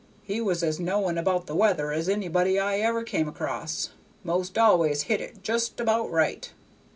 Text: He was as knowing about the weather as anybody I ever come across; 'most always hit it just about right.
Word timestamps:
He 0.23 0.41
was 0.41 0.63
as 0.63 0.79
knowing 0.79 1.19
about 1.19 1.45
the 1.45 1.53
weather 1.55 1.91
as 1.91 2.09
anybody 2.09 2.57
I 2.59 2.79
ever 2.79 3.03
come 3.03 3.27
across; 3.27 3.91
'most 4.23 4.57
always 4.57 5.03
hit 5.03 5.21
it 5.21 5.43
just 5.43 5.79
about 5.79 6.09
right. 6.09 6.51